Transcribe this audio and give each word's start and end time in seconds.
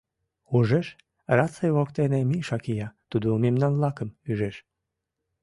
Ужеш: 0.55 0.87
раций 1.37 1.71
воктене 1.75 2.19
Миша 2.31 2.57
кия, 2.63 2.87
тудо 3.11 3.27
мемнан-влакым 3.43 4.09
ӱжеш. 4.29 4.55